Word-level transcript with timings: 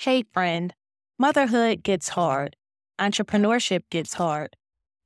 Hey, 0.00 0.24
friend, 0.32 0.72
motherhood 1.18 1.82
gets 1.82 2.08
hard, 2.08 2.56
entrepreneurship 2.98 3.82
gets 3.90 4.14
hard, 4.14 4.56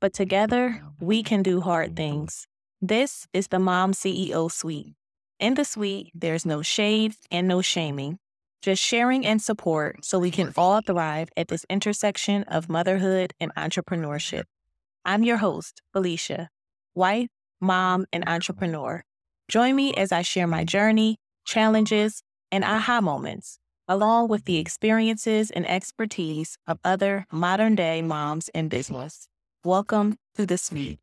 but 0.00 0.12
together 0.12 0.84
we 1.00 1.24
can 1.24 1.42
do 1.42 1.60
hard 1.60 1.96
things. 1.96 2.46
This 2.80 3.26
is 3.32 3.48
the 3.48 3.58
Mom 3.58 3.92
CEO 3.92 4.48
Suite. 4.48 4.94
In 5.40 5.54
the 5.54 5.64
suite, 5.64 6.12
there's 6.14 6.46
no 6.46 6.62
shade 6.62 7.16
and 7.32 7.48
no 7.48 7.60
shaming, 7.60 8.20
just 8.62 8.80
sharing 8.80 9.26
and 9.26 9.42
support 9.42 10.04
so 10.04 10.20
we 10.20 10.30
can 10.30 10.52
all 10.56 10.80
thrive 10.80 11.28
at 11.36 11.48
this 11.48 11.66
intersection 11.68 12.44
of 12.44 12.68
motherhood 12.68 13.34
and 13.40 13.52
entrepreneurship. 13.56 14.44
I'm 15.04 15.24
your 15.24 15.38
host, 15.38 15.82
Phylicia, 15.92 16.50
wife, 16.94 17.30
mom, 17.60 18.06
and 18.12 18.22
entrepreneur. 18.28 19.02
Join 19.48 19.74
me 19.74 19.92
as 19.94 20.12
I 20.12 20.22
share 20.22 20.46
my 20.46 20.62
journey, 20.62 21.16
challenges, 21.44 22.22
and 22.52 22.62
aha 22.62 23.00
moments 23.00 23.58
along 23.88 24.28
with 24.28 24.44
the 24.44 24.58
experiences 24.58 25.50
and 25.50 25.68
expertise 25.68 26.56
of 26.66 26.78
other 26.84 27.26
modern 27.30 27.74
day 27.74 28.02
moms 28.02 28.48
in 28.54 28.68
business. 28.68 29.28
Welcome 29.64 30.18
to 30.36 30.46
the 30.46 30.58
suite. 30.58 30.98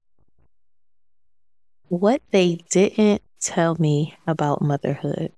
What 1.89 2.22
they 2.31 2.59
didn't 2.70 3.22
tell 3.41 3.75
me 3.75 4.16
about 4.25 4.62
motherhood. 4.62 5.34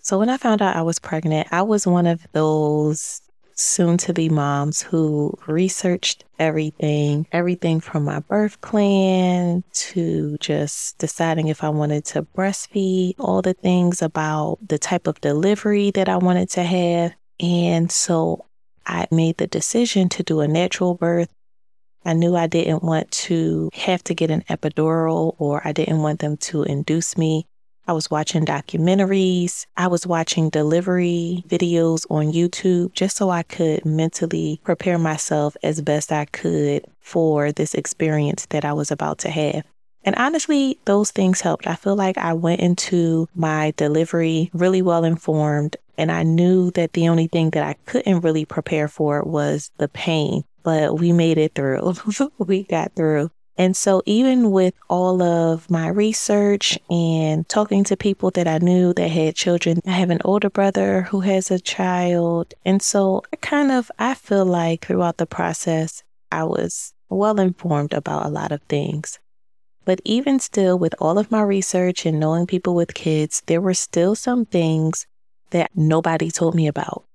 So, 0.00 0.18
when 0.18 0.28
I 0.28 0.36
found 0.36 0.62
out 0.62 0.76
I 0.76 0.82
was 0.82 1.00
pregnant, 1.00 1.48
I 1.50 1.62
was 1.62 1.86
one 1.86 2.06
of 2.06 2.26
those 2.32 3.20
soon 3.56 3.96
to 3.96 4.12
be 4.12 4.28
moms 4.28 4.82
who 4.82 5.34
researched 5.46 6.24
everything, 6.38 7.26
everything 7.32 7.80
from 7.80 8.04
my 8.04 8.20
birth 8.20 8.60
plan 8.60 9.64
to 9.72 10.36
just 10.38 10.98
deciding 10.98 11.48
if 11.48 11.64
I 11.64 11.70
wanted 11.70 12.04
to 12.06 12.22
breastfeed, 12.22 13.14
all 13.18 13.42
the 13.42 13.54
things 13.54 14.02
about 14.02 14.58
the 14.66 14.78
type 14.78 15.06
of 15.06 15.20
delivery 15.20 15.90
that 15.92 16.08
I 16.08 16.16
wanted 16.16 16.50
to 16.50 16.62
have. 16.62 17.14
And 17.40 17.90
so 17.90 18.44
I 18.86 19.06
made 19.10 19.38
the 19.38 19.46
decision 19.46 20.08
to 20.10 20.22
do 20.22 20.40
a 20.40 20.48
natural 20.48 20.94
birth. 20.94 21.32
I 22.04 22.12
knew 22.12 22.36
I 22.36 22.46
didn't 22.46 22.84
want 22.84 23.10
to 23.10 23.70
have 23.74 24.04
to 24.04 24.14
get 24.14 24.30
an 24.30 24.42
epidural 24.48 25.34
or 25.38 25.66
I 25.66 25.72
didn't 25.72 26.02
want 26.02 26.20
them 26.20 26.36
to 26.36 26.62
induce 26.62 27.18
me. 27.18 27.46
I 27.88 27.92
was 27.92 28.10
watching 28.10 28.44
documentaries. 28.44 29.66
I 29.76 29.86
was 29.86 30.06
watching 30.06 30.50
delivery 30.50 31.44
videos 31.48 32.04
on 32.10 32.32
YouTube 32.32 32.92
just 32.94 33.16
so 33.16 33.30
I 33.30 33.44
could 33.44 33.84
mentally 33.84 34.60
prepare 34.64 34.98
myself 34.98 35.56
as 35.62 35.80
best 35.80 36.10
I 36.10 36.24
could 36.24 36.84
for 37.00 37.52
this 37.52 37.74
experience 37.74 38.46
that 38.46 38.64
I 38.64 38.72
was 38.72 38.90
about 38.90 39.18
to 39.18 39.30
have. 39.30 39.64
And 40.02 40.14
honestly, 40.16 40.78
those 40.84 41.10
things 41.10 41.40
helped. 41.40 41.66
I 41.66 41.74
feel 41.74 41.96
like 41.96 42.16
I 42.16 42.32
went 42.32 42.60
into 42.60 43.28
my 43.34 43.72
delivery 43.76 44.50
really 44.52 44.80
well 44.80 45.04
informed, 45.04 45.76
and 45.98 46.12
I 46.12 46.22
knew 46.22 46.70
that 46.72 46.92
the 46.92 47.08
only 47.08 47.26
thing 47.26 47.50
that 47.50 47.64
I 47.64 47.74
couldn't 47.86 48.20
really 48.20 48.44
prepare 48.44 48.86
for 48.86 49.22
was 49.22 49.70
the 49.78 49.88
pain. 49.88 50.44
But 50.62 50.98
we 50.98 51.12
made 51.12 51.38
it 51.38 51.54
through. 51.54 51.94
we 52.38 52.64
got 52.64 52.94
through. 52.94 53.30
And 53.58 53.74
so, 53.74 54.02
even 54.04 54.50
with 54.50 54.74
all 54.90 55.22
of 55.22 55.70
my 55.70 55.88
research 55.88 56.78
and 56.90 57.48
talking 57.48 57.84
to 57.84 57.96
people 57.96 58.30
that 58.32 58.46
I 58.46 58.58
knew 58.58 58.92
that 58.94 59.08
had 59.08 59.34
children, 59.34 59.80
I 59.86 59.92
have 59.92 60.10
an 60.10 60.20
older 60.24 60.50
brother 60.50 61.02
who 61.02 61.20
has 61.20 61.50
a 61.50 61.58
child. 61.58 62.52
And 62.66 62.82
so, 62.82 63.22
I 63.32 63.36
kind 63.36 63.72
of, 63.72 63.90
I 63.98 64.12
feel 64.14 64.44
like 64.44 64.86
throughout 64.86 65.16
the 65.16 65.26
process, 65.26 66.02
I 66.30 66.44
was 66.44 66.92
well 67.08 67.40
informed 67.40 67.94
about 67.94 68.26
a 68.26 68.30
lot 68.30 68.52
of 68.52 68.60
things. 68.62 69.18
But 69.86 70.02
even 70.04 70.38
still, 70.38 70.78
with 70.78 70.94
all 70.98 71.16
of 71.16 71.30
my 71.30 71.40
research 71.40 72.04
and 72.04 72.20
knowing 72.20 72.46
people 72.46 72.74
with 72.74 72.92
kids, 72.92 73.42
there 73.46 73.60
were 73.62 73.74
still 73.74 74.14
some 74.14 74.44
things 74.44 75.06
that 75.50 75.70
nobody 75.74 76.30
told 76.30 76.54
me 76.54 76.66
about 76.66 77.05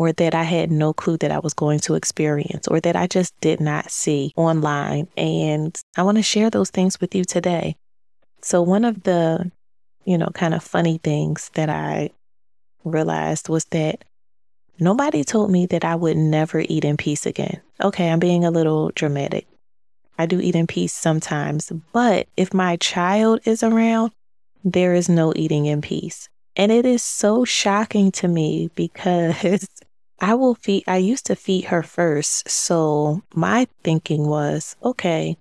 or 0.00 0.12
that 0.12 0.34
I 0.34 0.44
had 0.44 0.70
no 0.70 0.94
clue 0.94 1.18
that 1.18 1.30
I 1.30 1.40
was 1.40 1.52
going 1.52 1.78
to 1.80 1.94
experience 1.94 2.66
or 2.66 2.80
that 2.80 2.96
I 2.96 3.06
just 3.06 3.38
did 3.42 3.60
not 3.60 3.90
see 3.90 4.32
online. 4.34 5.08
And 5.14 5.78
I 5.94 6.02
want 6.04 6.16
to 6.16 6.22
share 6.22 6.48
those 6.48 6.70
things 6.70 6.98
with 7.02 7.14
you 7.14 7.22
today. 7.22 7.76
So, 8.40 8.62
one 8.62 8.86
of 8.86 9.02
the, 9.02 9.52
you 10.06 10.16
know, 10.16 10.30
kind 10.32 10.54
of 10.54 10.64
funny 10.64 10.96
things 11.04 11.50
that 11.52 11.68
I 11.68 12.12
realized 12.82 13.50
was 13.50 13.66
that 13.66 14.02
nobody 14.78 15.22
told 15.22 15.50
me 15.50 15.66
that 15.66 15.84
I 15.84 15.96
would 15.96 16.16
never 16.16 16.64
eat 16.66 16.86
in 16.86 16.96
peace 16.96 17.26
again. 17.26 17.60
Okay, 17.82 18.10
I'm 18.10 18.20
being 18.20 18.46
a 18.46 18.50
little 18.50 18.92
dramatic. 18.94 19.46
I 20.18 20.24
do 20.24 20.40
eat 20.40 20.56
in 20.56 20.66
peace 20.66 20.94
sometimes, 20.94 21.70
but 21.92 22.26
if 22.38 22.54
my 22.54 22.76
child 22.76 23.40
is 23.44 23.62
around, 23.62 24.12
there 24.64 24.94
is 24.94 25.10
no 25.10 25.34
eating 25.36 25.66
in 25.66 25.82
peace. 25.82 26.30
And 26.56 26.72
it 26.72 26.86
is 26.86 27.02
so 27.02 27.44
shocking 27.44 28.10
to 28.12 28.28
me 28.28 28.70
because 28.74 29.68
I 30.20 30.34
will 30.34 30.54
feed, 30.54 30.84
I 30.86 30.98
used 30.98 31.26
to 31.26 31.36
feed 31.36 31.66
her 31.66 31.82
first. 31.82 32.48
So 32.48 33.22
my 33.34 33.66
thinking 33.82 34.26
was, 34.26 34.76
okay, 34.82 35.36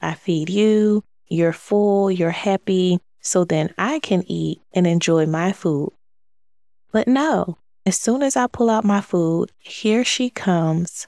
I 0.00 0.14
feed 0.14 0.50
you, 0.50 1.02
you're 1.28 1.52
full, 1.52 2.10
you're 2.10 2.30
happy. 2.30 2.98
So 3.20 3.44
then 3.44 3.72
I 3.78 4.00
can 4.00 4.24
eat 4.26 4.60
and 4.72 4.86
enjoy 4.86 5.26
my 5.26 5.52
food. 5.52 5.92
But 6.90 7.08
no, 7.08 7.56
as 7.86 7.96
soon 7.96 8.22
as 8.22 8.36
I 8.36 8.48
pull 8.48 8.68
out 8.68 8.84
my 8.84 9.00
food, 9.00 9.50
here 9.58 10.04
she 10.04 10.28
comes 10.28 11.06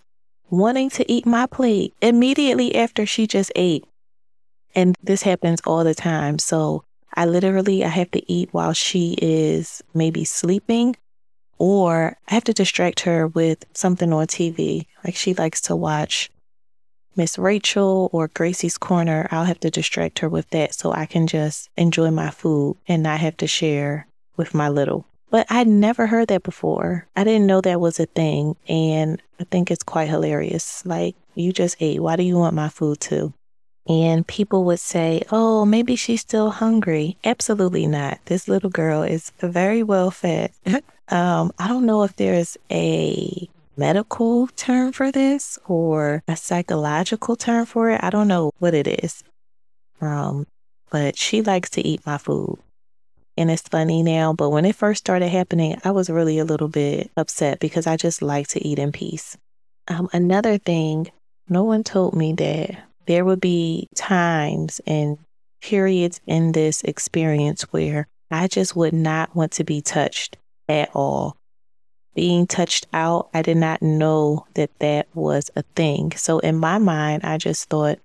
wanting 0.49 0.91
to 0.91 1.11
eat 1.11 1.27
my 1.27 1.47
plate 1.47 1.93
immediately 2.01 2.75
after 2.77 3.05
she 3.05 3.27
just 3.27 3.53
ate. 3.57 3.85
And 4.75 4.97
this 5.03 5.23
happens 5.23 5.61
all 5.67 5.85
the 5.85 5.95
time. 5.95 6.39
So 6.39 6.85
I 7.13 7.27
literally 7.27 7.85
I 7.85 7.89
have 7.89 8.11
to 8.13 8.33
eat 8.33 8.49
while 8.53 8.73
she 8.73 9.17
is 9.21 9.83
maybe 9.93 10.25
sleeping 10.25 10.97
or 11.59 12.17
I 12.29 12.35
have 12.35 12.45
to 12.45 12.53
distract 12.53 13.01
her 13.01 13.29
with 13.29 13.65
something 13.75 14.13
on 14.13 14.27
TV. 14.27 14.87
Like 15.05 15.17
she 15.17 15.35
likes 15.35 15.61
to 15.63 15.77
watch 15.77 16.31
Miss 17.17 17.39
Rachel 17.39 18.11
or 18.13 18.29
Gracie's 18.29 18.79
Corner. 18.79 19.29
I'll 19.31 19.45
have 19.45 19.61
to 19.61 19.71
distract 19.71 20.19
her 20.21 20.29
with 20.29 20.51
that 20.51 20.75
so 20.75 20.93
I 20.93 21.07
can 21.07 21.27
just 21.27 21.71
enjoy 21.77 22.11
my 22.11 22.31
food 22.31 22.77
and 22.89 23.03
not 23.03 23.21
have 23.21 23.37
to 23.39 23.47
share 23.47 24.07
with 24.37 24.55
my 24.55 24.69
little. 24.69 25.07
But 25.31 25.47
I'd 25.51 25.67
never 25.67 26.07
heard 26.07 26.29
that 26.29 26.43
before. 26.43 27.09
I 27.17 27.25
didn't 27.25 27.47
know 27.47 27.61
that 27.61 27.81
was 27.81 27.99
a 27.99 28.07
thing. 28.07 28.57
And 28.69 29.21
I 29.41 29.45
think 29.45 29.71
it's 29.71 29.83
quite 29.83 30.09
hilarious. 30.09 30.85
Like, 30.87 31.17
you 31.35 31.53
just 31.53 31.77
ate. 31.81 32.01
Why 32.01 32.17
do 32.17 32.23
you 32.23 32.37
want 32.37 32.55
my 32.55 32.69
food 32.69 33.01
too? 33.01 33.33
And 33.87 34.27
people 34.27 34.65
would 34.65 34.81
say, 34.81 35.22
oh, 35.31 35.65
maybe 35.65 35.95
she's 35.97 36.22
still 36.22 36.50
hungry. 36.50 37.19
Absolutely 37.25 37.87
not. 37.87 38.19
This 38.25 38.49
little 38.49 38.71
girl 38.71 39.03
is 39.03 39.31
very 39.41 39.83
well 39.83 40.11
fed. 40.11 40.53
um, 41.09 41.53
I 41.59 41.69
don't 41.69 41.84
know 41.84 42.03
if 42.03 42.17
there's 42.17 42.56
a 42.71 43.49
medical 43.77 44.47
term 44.49 44.93
for 44.93 45.12
this 45.12 45.59
or 45.67 46.23
a 46.28 46.37
psychological 46.37 47.37
term 47.37 47.67
for 47.67 47.91
it. 47.91 48.03
I 48.03 48.11
don't 48.11 48.28
know 48.28 48.53
what 48.59 48.75
it 48.75 48.87
is. 48.87 49.23
Um, 50.00 50.47
but 50.91 51.19
she 51.19 51.43
likes 51.43 51.71
to 51.71 51.87
eat 51.87 52.06
my 52.06 52.19
food. 52.19 52.59
And 53.37 53.50
it's 53.50 53.62
funny 53.62 54.03
now, 54.03 54.33
but 54.33 54.50
when 54.50 54.65
it 54.65 54.77
first 54.77 55.00
started 55.00 55.28
happening, 55.28 55.77
I 55.84 55.91
was 55.91 56.09
really 56.09 56.39
a 56.39 56.44
little 56.44 56.69
bit 56.69 57.11
upset 57.17 57.59
because 57.59 57.87
I 57.87 57.97
just 57.97 58.23
like 58.23 58.47
to 58.49 58.65
eat 58.67 58.78
in 58.78 58.93
peace. 58.93 59.37
Um, 59.89 60.09
another 60.12 60.56
thing, 60.56 61.11
no 61.49 61.65
one 61.65 61.83
told 61.83 62.15
me 62.15 62.33
that 62.34 62.78
there 63.07 63.25
would 63.25 63.41
be 63.41 63.89
times 63.95 64.81
and 64.87 65.19
periods 65.63 66.21
in 66.27 66.53
this 66.53 66.83
experience 66.83 67.63
where 67.73 68.07
I 68.31 68.49
just 68.49 68.77
would 68.77 68.93
not 68.93 69.35
want 69.35 69.53
to 69.53 69.65
be 69.65 69.81
touched 69.81 70.37
at 70.69 70.91
all. 70.95 71.37
Being 72.15 72.47
touched 72.47 72.87
out, 72.93 73.29
I 73.35 73.43
did 73.43 73.57
not 73.57 73.83
know 73.83 74.47
that 74.55 74.71
that 74.79 75.09
was 75.15 75.51
a 75.57 75.63
thing. 75.75 76.13
So 76.13 76.39
in 76.39 76.57
my 76.57 76.79
mind, 76.79 77.25
I 77.25 77.39
just 77.39 77.69
thought 77.69 77.99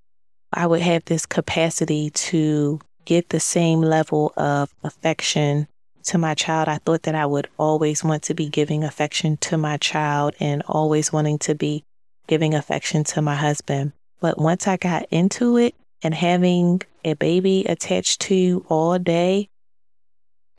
I 0.52 0.66
would 0.66 0.82
have 0.82 1.06
this 1.06 1.26
capacity 1.26 2.10
to 2.10 2.80
get 3.06 3.30
the 3.30 3.40
same 3.40 3.82
level 3.82 4.34
of 4.36 4.74
affection 4.84 5.68
to 6.04 6.18
my 6.18 6.34
child. 6.34 6.68
I 6.68 6.78
thought 6.78 7.04
that 7.04 7.16
I 7.16 7.26
would 7.26 7.48
always 7.58 8.04
want 8.04 8.24
to 8.24 8.34
be 8.34 8.50
giving 8.50 8.84
affection 8.84 9.38
to 9.38 9.58
my 9.58 9.78
child 9.78 10.34
and 10.40 10.64
always 10.68 11.14
wanting 11.14 11.38
to 11.40 11.54
be 11.54 11.84
giving 12.28 12.54
affection 12.56 13.04
to 13.04 13.22
my 13.22 13.36
husband. 13.36 13.94
But 14.20 14.40
once 14.40 14.68
I 14.68 14.78
got 14.78 15.06
into 15.12 15.58
it 15.58 15.76
and 16.04 16.14
having 16.14 16.82
a 17.04 17.14
baby 17.14 17.66
attached 17.66 18.22
to 18.22 18.36
you 18.36 18.66
all 18.70 19.00
day, 19.00 19.50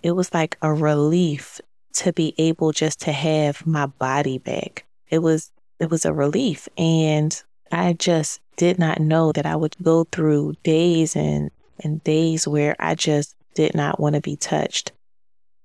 it 0.03 0.13
was 0.13 0.33
like 0.33 0.57
a 0.63 0.73
relief 0.73 1.61
to 1.95 2.13
be 2.13 2.35
able 2.39 2.73
just 2.73 3.01
to 3.03 3.13
have 3.13 3.67
my 3.67 3.87
body 3.87 4.39
back. 4.39 4.85
It 5.09 5.19
was 5.19 5.51
it 5.79 5.91
was 5.91 6.05
a 6.05 6.13
relief 6.13 6.69
and 6.77 7.43
I 7.73 7.95
just 7.95 8.41
did 8.57 8.79
not 8.79 9.01
know 9.01 9.33
that 9.33 9.47
I 9.47 9.57
would 9.57 9.77
go 9.83 10.05
through 10.05 10.55
days 10.63 11.17
and 11.17 11.51
and 11.83 12.03
days 12.05 12.47
where 12.47 12.77
I 12.79 12.95
just 12.95 13.35
did 13.55 13.75
not 13.75 13.99
want 13.99 14.15
to 14.15 14.21
be 14.21 14.37
touched. 14.37 14.93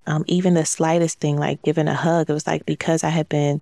Um, 0.06 0.24
even 0.26 0.54
the 0.54 0.64
slightest 0.64 1.18
thing 1.18 1.36
like 1.36 1.62
giving 1.62 1.88
a 1.88 1.94
hug, 1.94 2.30
it 2.30 2.32
was 2.32 2.46
like 2.46 2.64
because 2.64 3.04
I 3.04 3.10
had 3.10 3.28
been 3.28 3.60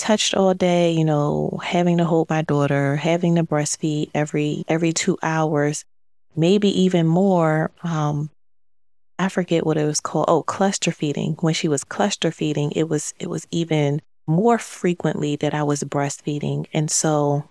touched 0.00 0.34
all 0.34 0.54
day, 0.54 0.92
you 0.92 1.04
know, 1.04 1.60
having 1.62 1.98
to 1.98 2.04
hold 2.04 2.30
my 2.30 2.42
daughter, 2.42 2.96
having 2.96 3.36
to 3.36 3.44
breastfeed 3.44 4.10
every 4.14 4.64
every 4.68 4.92
2 4.92 5.18
hours, 5.22 5.84
maybe 6.36 6.68
even 6.82 7.06
more, 7.06 7.70
um 7.82 8.30
I 9.18 9.28
forget 9.28 9.66
what 9.66 9.76
it 9.76 9.84
was 9.84 10.00
called. 10.00 10.26
Oh, 10.28 10.42
cluster 10.42 10.92
feeding. 10.92 11.36
When 11.40 11.52
she 11.54 11.68
was 11.68 11.84
cluster 11.84 12.30
feeding, 12.32 12.72
it 12.72 12.88
was 12.88 13.12
it 13.20 13.28
was 13.28 13.46
even 13.50 14.00
more 14.26 14.58
frequently 14.58 15.36
that 15.36 15.54
I 15.54 15.62
was 15.62 15.84
breastfeeding. 15.84 16.66
And 16.72 16.90
so 16.90 17.44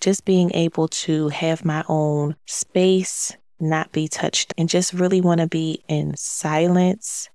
just 0.00 0.24
being 0.24 0.50
able 0.54 0.88
to 0.88 1.28
have 1.28 1.64
my 1.64 1.84
own 1.88 2.36
space, 2.46 3.36
not 3.60 3.92
be 3.92 4.08
touched, 4.08 4.54
and 4.58 4.68
just 4.68 4.92
really 4.92 5.20
want 5.20 5.40
to 5.40 5.46
be 5.46 5.82
in 5.88 6.16
silence 6.16 7.30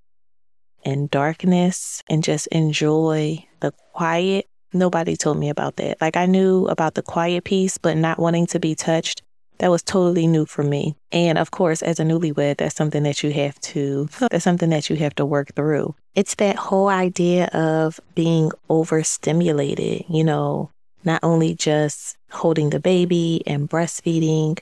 and 0.84 1.10
darkness 1.10 2.02
and 2.08 2.22
just 2.22 2.46
enjoy 2.48 3.44
the 3.60 3.72
quiet. 3.92 4.46
Nobody 4.72 5.16
told 5.16 5.38
me 5.38 5.48
about 5.48 5.76
that. 5.76 6.00
Like 6.00 6.16
I 6.16 6.26
knew 6.26 6.66
about 6.66 6.94
the 6.94 7.02
quiet 7.02 7.44
piece, 7.44 7.78
but 7.78 7.96
not 7.96 8.18
wanting 8.18 8.46
to 8.48 8.58
be 8.58 8.74
touched 8.74 9.22
that 9.62 9.70
was 9.70 9.84
totally 9.84 10.26
new 10.26 10.44
for 10.44 10.64
me. 10.64 10.96
And 11.12 11.38
of 11.38 11.52
course, 11.52 11.82
as 11.82 12.00
a 12.00 12.02
newlywed, 12.02 12.56
that's 12.56 12.74
something 12.74 13.04
that 13.04 13.22
you 13.22 13.32
have 13.32 13.60
to, 13.60 14.08
that's 14.30 14.42
something 14.42 14.70
that 14.70 14.90
you 14.90 14.96
have 14.96 15.14
to 15.14 15.24
work 15.24 15.54
through. 15.54 15.94
It's 16.16 16.34
that 16.36 16.56
whole 16.56 16.88
idea 16.88 17.46
of 17.46 18.00
being 18.16 18.50
overstimulated, 18.68 20.04
you 20.08 20.24
know, 20.24 20.70
not 21.04 21.20
only 21.22 21.54
just 21.54 22.16
holding 22.32 22.70
the 22.70 22.80
baby 22.80 23.42
and 23.46 23.70
breastfeeding, 23.70 24.58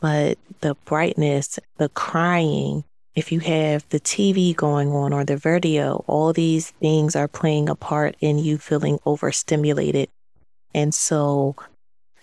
but 0.00 0.38
the 0.60 0.76
brightness, 0.84 1.58
the 1.78 1.88
crying. 1.88 2.84
If 3.16 3.32
you 3.32 3.40
have 3.40 3.88
the 3.88 3.98
TV 3.98 4.54
going 4.54 4.92
on 4.92 5.14
or 5.14 5.24
the 5.24 5.38
video, 5.38 6.04
all 6.06 6.34
these 6.34 6.72
things 6.72 7.16
are 7.16 7.26
playing 7.26 7.70
a 7.70 7.74
part 7.74 8.14
in 8.20 8.38
you 8.38 8.58
feeling 8.58 8.98
overstimulated. 9.06 10.10
And 10.74 10.94
so 10.94 11.56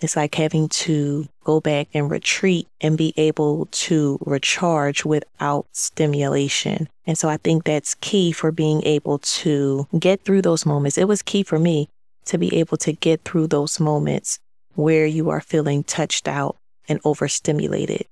it's 0.00 0.14
like 0.14 0.36
having 0.36 0.68
to 0.68 1.26
go 1.42 1.60
back 1.60 1.88
and 1.94 2.08
retreat 2.08 2.68
and 2.80 2.96
be 2.96 3.12
able 3.16 3.66
to 3.72 4.20
recharge 4.24 5.04
without 5.04 5.66
stimulation. 5.72 6.88
And 7.06 7.18
so 7.18 7.28
I 7.28 7.38
think 7.38 7.64
that's 7.64 7.96
key 7.96 8.30
for 8.30 8.52
being 8.52 8.80
able 8.84 9.18
to 9.18 9.88
get 9.98 10.22
through 10.22 10.42
those 10.42 10.64
moments. 10.64 10.96
It 10.96 11.08
was 11.08 11.22
key 11.22 11.42
for 11.42 11.58
me 11.58 11.88
to 12.26 12.38
be 12.38 12.54
able 12.60 12.76
to 12.78 12.92
get 12.92 13.22
through 13.24 13.48
those 13.48 13.80
moments 13.80 14.38
where 14.74 15.06
you 15.06 15.28
are 15.30 15.40
feeling 15.40 15.82
touched 15.82 16.28
out 16.28 16.56
and 16.88 17.00
overstimulated. 17.04 18.06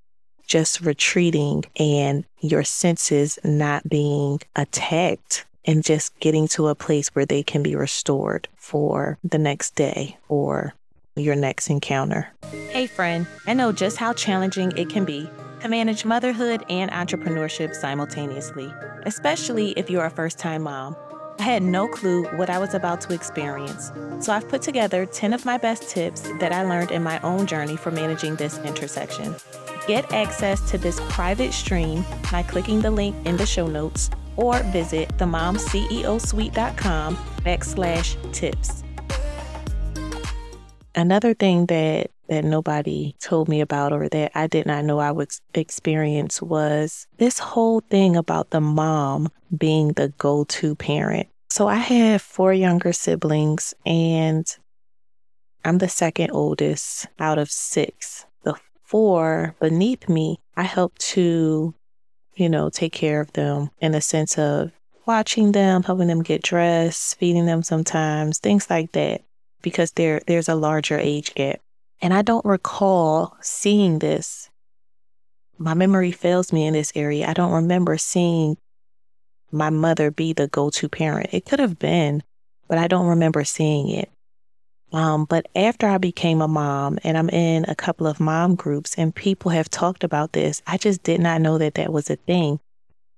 Just 0.46 0.80
retreating 0.80 1.64
and 1.76 2.24
your 2.40 2.64
senses 2.64 3.38
not 3.44 3.88
being 3.88 4.40
attacked 4.56 5.44
and 5.64 5.84
just 5.84 6.18
getting 6.20 6.48
to 6.48 6.68
a 6.68 6.74
place 6.74 7.08
where 7.14 7.26
they 7.26 7.42
can 7.42 7.62
be 7.62 7.76
restored 7.76 8.48
for 8.56 9.18
the 9.22 9.38
next 9.38 9.74
day 9.74 10.16
or 10.28 10.74
your 11.16 11.36
next 11.36 11.68
encounter. 11.70 12.28
Hey, 12.70 12.86
friend, 12.86 13.26
I 13.46 13.54
know 13.54 13.72
just 13.72 13.96
how 13.96 14.12
challenging 14.12 14.72
it 14.76 14.88
can 14.88 15.04
be 15.04 15.28
to 15.60 15.68
manage 15.68 16.04
motherhood 16.04 16.64
and 16.68 16.90
entrepreneurship 16.90 17.74
simultaneously, 17.74 18.72
especially 19.04 19.70
if 19.72 19.88
you're 19.88 20.04
a 20.04 20.10
first 20.10 20.38
time 20.38 20.62
mom. 20.62 20.96
I 21.38 21.44
had 21.44 21.62
no 21.62 21.88
clue 21.88 22.24
what 22.36 22.50
I 22.50 22.58
was 22.58 22.74
about 22.74 23.00
to 23.02 23.14
experience, 23.14 23.90
so 24.20 24.32
I've 24.32 24.48
put 24.48 24.62
together 24.62 25.06
10 25.06 25.32
of 25.32 25.44
my 25.44 25.58
best 25.58 25.88
tips 25.88 26.22
that 26.40 26.52
I 26.52 26.62
learned 26.62 26.90
in 26.90 27.02
my 27.02 27.20
own 27.20 27.46
journey 27.46 27.76
for 27.76 27.90
managing 27.90 28.36
this 28.36 28.58
intersection. 28.58 29.34
Get 29.86 30.12
access 30.12 30.70
to 30.70 30.78
this 30.78 31.00
private 31.08 31.52
stream 31.52 32.04
by 32.30 32.42
clicking 32.42 32.80
the 32.80 32.90
link 32.90 33.16
in 33.26 33.36
the 33.36 33.46
show 33.46 33.66
notes 33.66 34.10
or 34.36 34.62
visit 34.64 35.08
themomceosuite.com 35.18 37.16
backslash 37.16 38.32
tips. 38.32 38.84
Another 40.94 41.34
thing 41.34 41.66
that 41.66 42.10
that 42.28 42.44
nobody 42.44 43.14
told 43.20 43.48
me 43.48 43.60
about 43.60 43.92
or 43.92 44.08
that 44.08 44.32
I 44.34 44.46
did 44.46 44.64
not 44.64 44.86
know 44.86 44.98
I 44.98 45.10
would 45.10 45.28
experience 45.52 46.40
was 46.40 47.06
this 47.18 47.38
whole 47.38 47.80
thing 47.80 48.16
about 48.16 48.50
the 48.50 48.60
mom 48.60 49.28
being 49.54 49.92
the 49.92 50.08
go-to 50.16 50.74
parent. 50.74 51.28
So 51.50 51.68
I 51.68 51.74
have 51.74 52.22
four 52.22 52.54
younger 52.54 52.94
siblings 52.94 53.74
and 53.84 54.46
I'm 55.62 55.76
the 55.76 55.90
second 55.90 56.30
oldest 56.30 57.06
out 57.18 57.38
of 57.38 57.50
six. 57.50 58.24
Four 58.92 59.54
beneath 59.58 60.06
me, 60.06 60.38
I 60.54 60.64
help 60.64 60.98
to, 60.98 61.74
you 62.34 62.48
know, 62.50 62.68
take 62.68 62.92
care 62.92 63.22
of 63.22 63.32
them 63.32 63.70
in 63.80 63.94
a 63.94 64.02
sense 64.02 64.36
of 64.36 64.70
watching 65.06 65.52
them, 65.52 65.82
helping 65.82 66.08
them 66.08 66.22
get 66.22 66.42
dressed, 66.42 67.18
feeding 67.18 67.46
them 67.46 67.62
sometimes, 67.62 68.38
things 68.38 68.68
like 68.68 68.92
that 68.92 69.22
because 69.62 69.92
there 69.92 70.20
there's 70.26 70.50
a 70.50 70.54
larger 70.54 70.98
age 70.98 71.34
gap. 71.34 71.60
And 72.02 72.12
I 72.12 72.20
don't 72.20 72.44
recall 72.44 73.34
seeing 73.40 74.00
this. 74.00 74.50
My 75.56 75.72
memory 75.72 76.12
fails 76.12 76.52
me 76.52 76.66
in 76.66 76.74
this 76.74 76.92
area. 76.94 77.26
I 77.26 77.32
don't 77.32 77.52
remember 77.52 77.96
seeing 77.96 78.58
my 79.50 79.70
mother 79.70 80.10
be 80.10 80.34
the 80.34 80.48
go-to 80.48 80.90
parent. 80.90 81.30
It 81.32 81.46
could 81.46 81.60
have 81.60 81.78
been, 81.78 82.22
but 82.68 82.76
I 82.76 82.88
don't 82.88 83.06
remember 83.06 83.42
seeing 83.44 83.88
it. 83.88 84.10
Um, 84.92 85.24
but 85.24 85.46
after 85.56 85.88
I 85.88 85.98
became 85.98 86.42
a 86.42 86.48
mom 86.48 86.98
and 87.02 87.16
I'm 87.16 87.30
in 87.30 87.64
a 87.66 87.74
couple 87.74 88.06
of 88.06 88.20
mom 88.20 88.54
groups 88.54 88.94
and 88.98 89.14
people 89.14 89.50
have 89.50 89.70
talked 89.70 90.04
about 90.04 90.32
this, 90.32 90.60
I 90.66 90.76
just 90.76 91.02
did 91.02 91.20
not 91.20 91.40
know 91.40 91.56
that 91.58 91.74
that 91.74 91.92
was 91.92 92.10
a 92.10 92.16
thing 92.16 92.60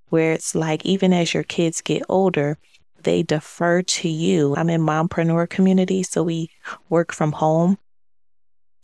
where 0.08 0.32
it's 0.32 0.54
like, 0.54 0.86
even 0.86 1.12
as 1.12 1.34
your 1.34 1.42
kids 1.42 1.80
get 1.80 2.02
older, 2.08 2.58
they 3.02 3.22
defer 3.22 3.82
to 3.82 4.08
you. 4.08 4.54
I'm 4.56 4.70
in 4.70 4.80
mompreneur 4.80 5.48
community, 5.48 6.02
so 6.04 6.22
we 6.22 6.50
work 6.88 7.12
from 7.12 7.32
home. 7.32 7.78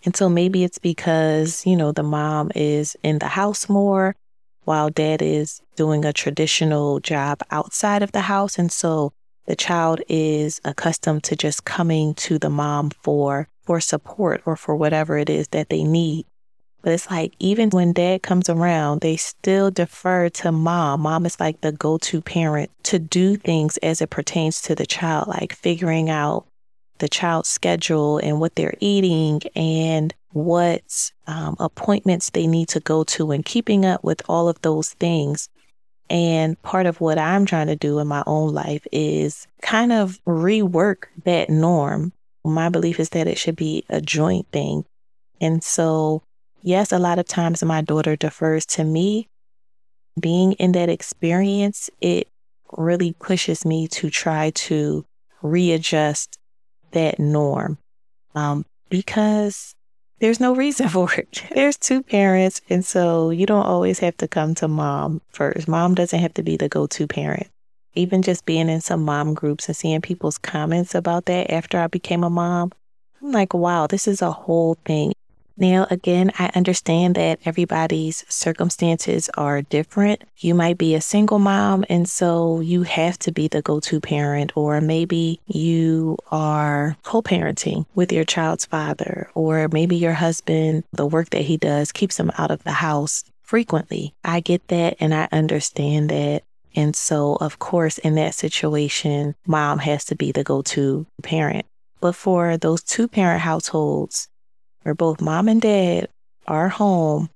And 0.04 0.16
so 0.16 0.28
maybe 0.28 0.64
it's 0.64 0.78
because, 0.78 1.64
you 1.66 1.76
know, 1.76 1.92
the 1.92 2.02
mom 2.02 2.50
is 2.54 2.96
in 3.02 3.18
the 3.18 3.28
house 3.28 3.68
more 3.68 4.16
while 4.64 4.90
dad 4.90 5.22
is 5.22 5.60
doing 5.76 6.04
a 6.04 6.12
traditional 6.12 7.00
job 7.00 7.40
outside 7.50 8.02
of 8.02 8.12
the 8.12 8.22
house. 8.22 8.58
And 8.58 8.72
so 8.72 9.12
the 9.50 9.56
child 9.56 10.00
is 10.08 10.60
accustomed 10.64 11.24
to 11.24 11.34
just 11.34 11.64
coming 11.64 12.14
to 12.14 12.38
the 12.38 12.48
mom 12.48 12.88
for 13.02 13.48
for 13.64 13.80
support 13.80 14.40
or 14.46 14.54
for 14.54 14.76
whatever 14.76 15.18
it 15.18 15.28
is 15.28 15.48
that 15.48 15.70
they 15.70 15.82
need. 15.82 16.24
But 16.82 16.92
it's 16.92 17.10
like 17.10 17.34
even 17.40 17.70
when 17.70 17.92
dad 17.92 18.22
comes 18.22 18.48
around, 18.48 19.00
they 19.00 19.16
still 19.16 19.72
defer 19.72 20.28
to 20.28 20.52
mom. 20.52 21.00
Mom 21.00 21.26
is 21.26 21.40
like 21.40 21.62
the 21.62 21.72
go 21.72 21.98
to 21.98 22.20
parent 22.20 22.70
to 22.84 23.00
do 23.00 23.34
things 23.34 23.76
as 23.78 24.00
it 24.00 24.10
pertains 24.10 24.62
to 24.62 24.76
the 24.76 24.86
child, 24.86 25.26
like 25.26 25.52
figuring 25.52 26.08
out 26.08 26.46
the 26.98 27.08
child's 27.08 27.48
schedule 27.48 28.18
and 28.18 28.38
what 28.38 28.54
they're 28.54 28.78
eating 28.78 29.40
and 29.56 30.14
what 30.30 31.10
um, 31.26 31.56
appointments 31.58 32.30
they 32.30 32.46
need 32.46 32.68
to 32.68 32.78
go 32.78 33.02
to 33.02 33.32
and 33.32 33.44
keeping 33.44 33.84
up 33.84 34.04
with 34.04 34.22
all 34.28 34.48
of 34.48 34.62
those 34.62 34.90
things. 34.90 35.48
And 36.10 36.60
part 36.62 36.86
of 36.86 37.00
what 37.00 37.18
I'm 37.18 37.46
trying 37.46 37.68
to 37.68 37.76
do 37.76 38.00
in 38.00 38.08
my 38.08 38.22
own 38.26 38.52
life 38.52 38.86
is 38.90 39.46
kind 39.62 39.92
of 39.92 40.18
rework 40.26 41.04
that 41.24 41.48
norm. 41.48 42.12
My 42.44 42.68
belief 42.68 42.98
is 42.98 43.10
that 43.10 43.28
it 43.28 43.38
should 43.38 43.56
be 43.56 43.84
a 43.88 44.00
joint 44.00 44.46
thing. 44.50 44.84
And 45.40 45.62
so 45.62 46.22
yes, 46.62 46.92
a 46.92 46.98
lot 46.98 47.18
of 47.18 47.26
times 47.26 47.62
my 47.62 47.80
daughter 47.80 48.16
defers 48.16 48.66
to 48.66 48.84
me. 48.84 49.28
Being 50.18 50.52
in 50.54 50.72
that 50.72 50.88
experience, 50.88 51.88
it 52.00 52.28
really 52.76 53.12
pushes 53.12 53.64
me 53.64 53.86
to 53.88 54.10
try 54.10 54.50
to 54.50 55.04
readjust 55.42 56.36
that 56.90 57.18
norm 57.18 57.78
um, 58.34 58.64
because 58.88 59.74
there's 60.20 60.40
no 60.40 60.54
reason 60.54 60.88
for 60.90 61.12
it. 61.14 61.42
There's 61.50 61.76
two 61.76 62.02
parents, 62.02 62.60
and 62.70 62.84
so 62.84 63.30
you 63.30 63.46
don't 63.46 63.66
always 63.66 63.98
have 63.98 64.16
to 64.18 64.28
come 64.28 64.54
to 64.56 64.68
mom 64.68 65.20
first. 65.30 65.66
Mom 65.66 65.94
doesn't 65.94 66.20
have 66.20 66.34
to 66.34 66.42
be 66.42 66.56
the 66.56 66.68
go 66.68 66.86
to 66.86 67.06
parent. 67.06 67.48
Even 67.94 68.22
just 68.22 68.46
being 68.46 68.68
in 68.68 68.80
some 68.80 69.04
mom 69.04 69.34
groups 69.34 69.66
and 69.66 69.76
seeing 69.76 70.00
people's 70.00 70.38
comments 70.38 70.94
about 70.94 71.24
that 71.24 71.50
after 71.50 71.78
I 71.78 71.88
became 71.88 72.22
a 72.22 72.30
mom, 72.30 72.70
I'm 73.20 73.32
like, 73.32 73.52
wow, 73.52 73.88
this 73.88 74.06
is 74.06 74.22
a 74.22 74.30
whole 74.30 74.76
thing. 74.84 75.12
Now, 75.60 75.86
again, 75.90 76.32
I 76.38 76.50
understand 76.54 77.16
that 77.16 77.38
everybody's 77.44 78.24
circumstances 78.30 79.28
are 79.36 79.60
different. 79.60 80.22
You 80.38 80.54
might 80.54 80.78
be 80.78 80.94
a 80.94 81.02
single 81.02 81.38
mom, 81.38 81.84
and 81.90 82.08
so 82.08 82.60
you 82.60 82.84
have 82.84 83.18
to 83.20 83.30
be 83.30 83.46
the 83.46 83.60
go 83.60 83.78
to 83.80 84.00
parent, 84.00 84.56
or 84.56 84.80
maybe 84.80 85.38
you 85.46 86.16
are 86.30 86.96
co 87.02 87.20
parenting 87.20 87.84
with 87.94 88.10
your 88.10 88.24
child's 88.24 88.64
father, 88.64 89.30
or 89.34 89.68
maybe 89.68 89.96
your 89.96 90.14
husband, 90.14 90.84
the 90.92 91.06
work 91.06 91.28
that 91.30 91.42
he 91.42 91.58
does 91.58 91.92
keeps 91.92 92.18
him 92.18 92.32
out 92.38 92.50
of 92.50 92.64
the 92.64 92.72
house 92.72 93.24
frequently. 93.42 94.14
I 94.24 94.40
get 94.40 94.66
that 94.68 94.96
and 94.98 95.12
I 95.12 95.28
understand 95.30 96.08
that. 96.08 96.42
And 96.74 96.96
so, 96.96 97.36
of 97.36 97.58
course, 97.58 97.98
in 97.98 98.14
that 98.14 98.34
situation, 98.34 99.34
mom 99.46 99.80
has 99.80 100.06
to 100.06 100.16
be 100.16 100.32
the 100.32 100.44
go 100.44 100.62
to 100.62 101.06
parent. 101.22 101.66
But 102.00 102.14
for 102.14 102.56
those 102.56 102.82
two 102.82 103.08
parent 103.08 103.42
households, 103.42 104.28
where 104.82 104.94
both 104.94 105.20
mom 105.20 105.48
and 105.48 105.60
dad 105.60 106.08
are 106.46 106.68
home, 106.68 107.30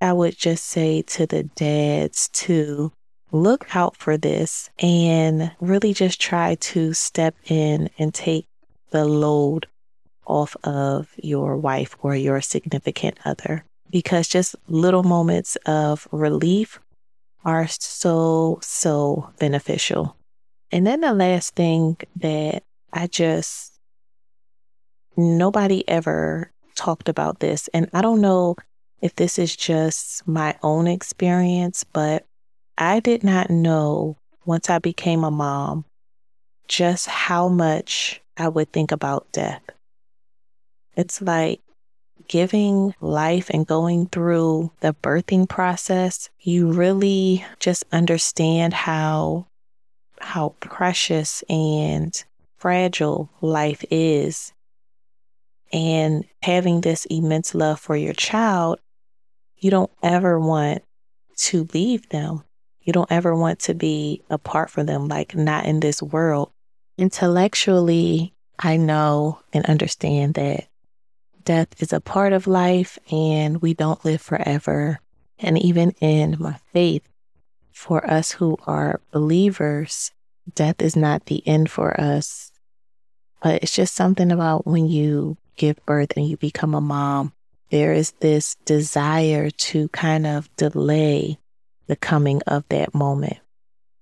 I 0.00 0.12
would 0.12 0.36
just 0.36 0.64
say 0.64 1.02
to 1.02 1.26
the 1.26 1.44
dads 1.44 2.28
to 2.34 2.92
look 3.32 3.74
out 3.74 3.96
for 3.96 4.16
this 4.16 4.70
and 4.78 5.52
really 5.60 5.92
just 5.92 6.20
try 6.20 6.54
to 6.56 6.92
step 6.92 7.34
in 7.46 7.90
and 7.98 8.14
take 8.14 8.46
the 8.90 9.04
load 9.04 9.66
off 10.26 10.56
of 10.64 11.12
your 11.16 11.56
wife 11.56 11.96
or 12.02 12.14
your 12.14 12.40
significant 12.40 13.18
other. 13.24 13.64
Because 13.90 14.28
just 14.28 14.56
little 14.68 15.02
moments 15.02 15.56
of 15.66 16.08
relief 16.10 16.80
are 17.44 17.68
so, 17.68 18.58
so 18.60 19.30
beneficial. 19.38 20.16
And 20.72 20.86
then 20.86 21.00
the 21.00 21.14
last 21.14 21.54
thing 21.54 21.96
that 22.16 22.64
I 22.92 23.06
just, 23.06 23.78
nobody 25.16 25.88
ever 25.88 26.50
talked 26.76 27.08
about 27.08 27.40
this. 27.40 27.68
And 27.74 27.88
I 27.92 28.02
don't 28.02 28.20
know 28.20 28.56
if 29.00 29.16
this 29.16 29.38
is 29.38 29.56
just 29.56 30.26
my 30.26 30.56
own 30.62 30.86
experience, 30.86 31.84
but 31.84 32.24
I 32.78 33.00
did 33.00 33.24
not 33.24 33.50
know 33.50 34.16
once 34.44 34.70
I 34.70 34.78
became 34.78 35.24
a 35.24 35.30
mom 35.30 35.84
just 36.68 37.06
how 37.06 37.48
much 37.48 38.20
I 38.36 38.48
would 38.48 38.72
think 38.72 38.92
about 38.92 39.30
death. 39.32 39.62
It's 40.96 41.20
like 41.22 41.60
giving 42.28 42.94
life 43.00 43.50
and 43.50 43.66
going 43.66 44.06
through 44.06 44.72
the 44.80 44.94
birthing 44.94 45.48
process, 45.48 46.28
you 46.40 46.72
really 46.72 47.44
just 47.60 47.84
understand 47.92 48.74
how 48.74 49.46
how 50.20 50.54
precious 50.60 51.44
and 51.48 52.24
fragile 52.58 53.28
life 53.40 53.84
is. 53.90 54.52
And 55.72 56.24
having 56.42 56.80
this 56.80 57.06
immense 57.06 57.54
love 57.54 57.80
for 57.80 57.96
your 57.96 58.14
child, 58.14 58.78
you 59.56 59.70
don't 59.70 59.90
ever 60.02 60.38
want 60.38 60.82
to 61.36 61.68
leave 61.74 62.08
them. 62.10 62.44
You 62.80 62.92
don't 62.92 63.10
ever 63.10 63.34
want 63.34 63.58
to 63.60 63.74
be 63.74 64.22
apart 64.30 64.70
from 64.70 64.86
them, 64.86 65.08
like 65.08 65.34
not 65.34 65.66
in 65.66 65.80
this 65.80 66.02
world. 66.02 66.52
Intellectually, 66.96 68.32
I 68.58 68.76
know 68.76 69.40
and 69.52 69.66
understand 69.66 70.34
that 70.34 70.68
death 71.44 71.80
is 71.82 71.92
a 71.92 72.00
part 72.00 72.32
of 72.32 72.46
life 72.46 72.98
and 73.10 73.60
we 73.60 73.74
don't 73.74 74.04
live 74.04 74.20
forever. 74.20 75.00
And 75.38 75.58
even 75.58 75.90
in 76.00 76.36
my 76.38 76.58
faith, 76.72 77.06
for 77.72 78.08
us 78.08 78.32
who 78.32 78.56
are 78.66 79.00
believers, 79.10 80.10
death 80.54 80.80
is 80.80 80.96
not 80.96 81.26
the 81.26 81.46
end 81.46 81.70
for 81.70 81.98
us. 82.00 82.50
But 83.42 83.62
it's 83.62 83.74
just 83.74 83.94
something 83.94 84.32
about 84.32 84.66
when 84.66 84.86
you 84.88 85.36
give 85.56 85.84
birth 85.86 86.12
and 86.16 86.26
you 86.26 86.36
become 86.36 86.74
a 86.74 86.80
mom, 86.80 87.32
there 87.70 87.92
is 87.92 88.12
this 88.20 88.54
desire 88.64 89.50
to 89.50 89.88
kind 89.88 90.26
of 90.26 90.54
delay 90.56 91.38
the 91.86 91.96
coming 91.96 92.42
of 92.46 92.64
that 92.68 92.94
moment. 92.94 93.38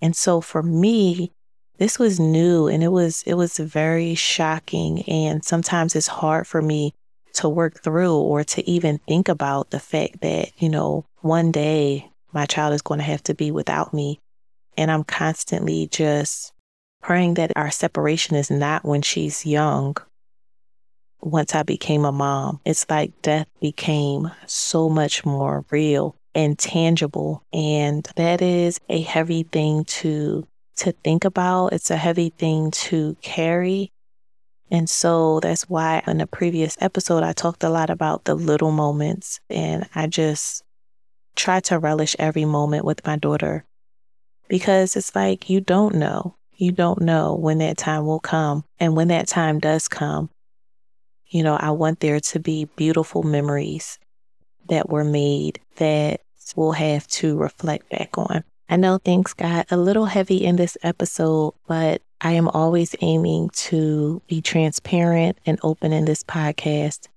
And 0.00 0.14
so 0.14 0.40
for 0.40 0.62
me, 0.62 1.32
this 1.78 1.99
was 1.99 2.20
new 2.20 2.68
and 2.68 2.82
it 2.82 2.88
was 2.88 3.23
it 3.26 3.34
was 3.34 3.58
very 3.58 4.14
shocking 4.14 5.02
and 5.08 5.44
sometimes 5.44 5.96
it's 5.96 6.06
hard 6.06 6.46
for 6.46 6.62
me 6.62 6.94
to 7.34 7.49
work 7.49 7.80
through 7.80 8.16
or 8.16 8.44
to 8.44 8.68
even 8.68 8.99
think 9.08 9.28
about 9.28 9.70
the 9.70 9.80
fact 9.80 10.20
that, 10.20 10.52
you 10.58 10.68
know, 10.68 11.04
one 11.20 11.50
day 11.50 12.08
my 12.32 12.46
child 12.46 12.75
is 12.75 12.82
going 12.82 12.99
to 12.99 13.04
have 13.04 13.23
to 13.25 13.34
be 13.34 13.50
without 13.50 13.92
me. 13.92 14.20
And 14.76 14.90
I'm 14.90 15.04
constantly 15.04 15.88
just 15.88 16.52
praying 17.02 17.34
that 17.34 17.52
our 17.56 17.70
separation 17.70 18.37
is 18.37 18.50
not 18.50 18.84
when 18.84 19.02
she's 19.02 19.44
young. 19.44 19.96
Once 21.21 21.54
I 21.54 21.62
became 21.62 22.04
a 22.04 22.12
mom, 22.12 22.61
it's 22.64 22.87
like 22.88 23.12
death 23.23 23.49
became 23.61 24.30
so 24.47 24.88
much 24.88 25.25
more 25.25 25.64
real 25.71 26.16
and 26.35 26.59
tangible. 26.59 27.42
And 27.52 28.09
that 28.16 28.42
is 28.42 28.78
a 28.88 29.00
heavy 29.00 29.44
thing 29.44 29.85
to 29.85 30.47
to 30.76 30.92
think 31.04 31.25
about. 31.25 31.73
It's 31.73 31.90
a 31.90 31.97
heavy 31.97 32.30
thing 32.30 32.71
to 32.73 33.16
carry. 33.23 33.90
And 34.71 34.90
so 34.90 35.40
that's 35.40 35.68
why 35.68 36.02
in 36.06 36.18
the 36.18 36.26
previous 36.26 36.76
episode, 36.80 37.23
I 37.23 37.33
talked 37.33 37.62
a 37.62 37.68
lot 37.68 37.90
about 37.90 38.25
the 38.25 38.35
little 38.35 38.73
moments. 38.73 39.40
And 39.49 39.88
I 39.94 40.09
just 40.09 40.64
try 41.37 41.61
to 41.61 41.78
relish 41.78 42.16
every 42.18 42.44
moment 42.44 42.85
with 42.85 43.06
my 43.06 43.16
daughter 43.16 43.64
because 44.49 44.97
it's 44.97 45.14
like 45.14 45.49
you 45.49 45.61
don't 45.61 45.94
know. 45.94 46.37
You 46.56 46.71
don't 46.73 47.00
know 47.00 47.35
when 47.35 47.59
that 47.59 47.76
time 47.76 48.06
will 48.06 48.21
come. 48.21 48.64
And 48.78 48.97
when 48.97 49.09
that 49.09 49.26
time 49.26 49.59
does 49.59 49.88
come, 49.88 50.30
you 51.34 51.42
know, 51.42 51.56
I 51.56 51.72
want 51.72 51.98
there 51.98 52.20
to 52.20 52.38
be 52.38 52.66
beautiful 52.76 53.24
memories 53.24 53.98
that 54.68 54.88
were 54.88 55.02
made 55.02 55.58
that 55.76 56.20
we'll 56.54 56.72
have 56.72 57.08
to 57.08 57.36
reflect 57.36 57.88
back 57.90 58.16
on. 58.16 58.44
I 58.68 58.76
know 58.76 58.98
things 58.98 59.34
got 59.34 59.66
a 59.72 59.76
little 59.76 60.06
heavy 60.06 60.44
in 60.44 60.54
this 60.54 60.78
episode, 60.84 61.54
but 61.66 62.02
I 62.20 62.32
am 62.32 62.46
always 62.46 62.94
aiming 63.00 63.50
to 63.54 64.22
be 64.28 64.40
transparent 64.42 65.36
and 65.44 65.58
open 65.64 65.92
in 65.92 66.04
this 66.04 66.22
podcast. 66.22 67.08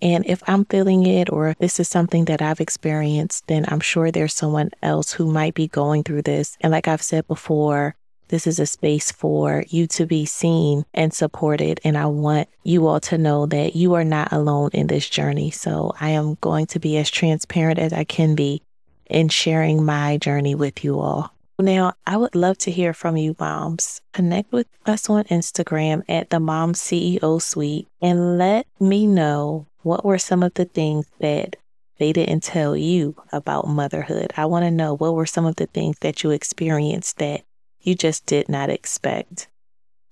And 0.00 0.24
if 0.24 0.40
I'm 0.46 0.66
feeling 0.66 1.04
it 1.04 1.28
or 1.32 1.56
this 1.58 1.80
is 1.80 1.88
something 1.88 2.26
that 2.26 2.40
I've 2.40 2.60
experienced, 2.60 3.48
then 3.48 3.64
I'm 3.66 3.80
sure 3.80 4.12
there's 4.12 4.34
someone 4.34 4.70
else 4.82 5.12
who 5.12 5.26
might 5.32 5.54
be 5.54 5.66
going 5.66 6.04
through 6.04 6.22
this. 6.22 6.56
And 6.60 6.70
like 6.70 6.86
I've 6.86 7.02
said 7.02 7.26
before, 7.26 7.96
this 8.28 8.46
is 8.46 8.58
a 8.58 8.66
space 8.66 9.12
for 9.12 9.64
you 9.68 9.86
to 9.88 10.06
be 10.06 10.24
seen 10.24 10.84
and 10.94 11.12
supported. 11.12 11.80
And 11.84 11.96
I 11.96 12.06
want 12.06 12.48
you 12.62 12.86
all 12.86 13.00
to 13.00 13.18
know 13.18 13.46
that 13.46 13.76
you 13.76 13.94
are 13.94 14.04
not 14.04 14.32
alone 14.32 14.70
in 14.72 14.86
this 14.86 15.08
journey. 15.08 15.50
So 15.50 15.92
I 16.00 16.10
am 16.10 16.36
going 16.40 16.66
to 16.66 16.78
be 16.78 16.96
as 16.96 17.10
transparent 17.10 17.78
as 17.78 17.92
I 17.92 18.04
can 18.04 18.34
be 18.34 18.62
in 19.06 19.28
sharing 19.28 19.84
my 19.84 20.16
journey 20.16 20.54
with 20.54 20.84
you 20.84 20.98
all. 20.98 21.34
Now, 21.60 21.92
I 22.04 22.16
would 22.16 22.34
love 22.34 22.58
to 22.58 22.72
hear 22.72 22.92
from 22.92 23.16
you, 23.16 23.36
moms. 23.38 24.00
Connect 24.12 24.50
with 24.52 24.66
us 24.86 25.08
on 25.08 25.24
Instagram 25.24 26.02
at 26.08 26.30
the 26.30 26.40
Mom 26.40 26.72
CEO 26.72 27.40
Suite 27.40 27.86
and 28.02 28.38
let 28.38 28.66
me 28.80 29.06
know 29.06 29.66
what 29.82 30.04
were 30.04 30.18
some 30.18 30.42
of 30.42 30.54
the 30.54 30.64
things 30.64 31.06
that 31.20 31.56
they 31.98 32.12
didn't 32.12 32.42
tell 32.42 32.76
you 32.76 33.14
about 33.30 33.68
motherhood. 33.68 34.32
I 34.36 34.46
want 34.46 34.64
to 34.64 34.70
know 34.70 34.96
what 34.96 35.14
were 35.14 35.26
some 35.26 35.46
of 35.46 35.54
the 35.56 35.66
things 35.66 35.98
that 36.00 36.24
you 36.24 36.30
experienced 36.30 37.18
that 37.18 37.42
you 37.84 37.94
just 37.94 38.26
did 38.26 38.48
not 38.48 38.70
expect. 38.70 39.48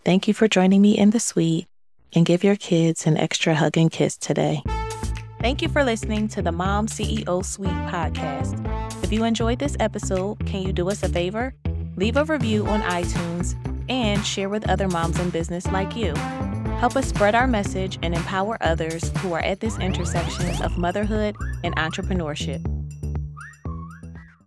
Thank 0.04 0.28
you 0.28 0.34
for 0.34 0.46
joining 0.46 0.82
me 0.82 0.96
in 0.96 1.10
the 1.10 1.20
suite 1.20 1.66
and 2.14 2.26
give 2.26 2.44
your 2.44 2.56
kids 2.56 3.06
an 3.06 3.16
extra 3.16 3.54
hug 3.54 3.76
and 3.76 3.90
kiss 3.90 4.16
today. 4.16 4.62
Thank 5.40 5.62
you 5.62 5.68
for 5.68 5.82
listening 5.82 6.28
to 6.28 6.42
the 6.42 6.52
Mom 6.52 6.86
CEO 6.86 7.44
Suite 7.44 7.70
podcast. 7.88 8.62
If 9.02 9.12
you 9.12 9.24
enjoyed 9.24 9.58
this 9.58 9.76
episode, 9.80 10.46
can 10.46 10.62
you 10.62 10.72
do 10.72 10.88
us 10.88 11.02
a 11.02 11.08
favor? 11.08 11.54
Leave 11.96 12.16
a 12.16 12.24
review 12.24 12.66
on 12.66 12.80
iTunes 12.82 13.56
and 13.88 14.24
share 14.24 14.48
with 14.48 14.68
other 14.68 14.88
moms 14.88 15.18
in 15.18 15.30
business 15.30 15.66
like 15.68 15.96
you. 15.96 16.14
Help 16.78 16.96
us 16.96 17.08
spread 17.08 17.34
our 17.34 17.46
message 17.46 17.98
and 18.02 18.14
empower 18.14 18.56
others 18.60 19.10
who 19.18 19.32
are 19.32 19.40
at 19.40 19.60
this 19.60 19.78
intersection 19.78 20.62
of 20.62 20.78
motherhood 20.78 21.36
and 21.64 21.74
entrepreneurship. 21.76 22.60